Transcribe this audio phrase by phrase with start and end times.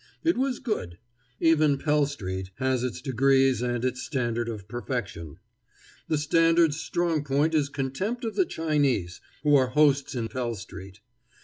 [0.23, 0.97] It was good.
[1.39, 5.37] Even Pell street has its degrees and its standard of perfection.
[6.07, 11.01] The standard's strong point is contempt of the Chinese, who are hosts in Pell street.